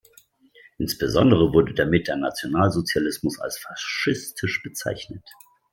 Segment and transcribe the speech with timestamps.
[0.79, 5.21] Insbesondere wurde damit der Nationalsozialismus als faschistisch bezeichnet.